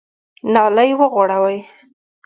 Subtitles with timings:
[0.53, 1.57] نالۍ وغوړوئ!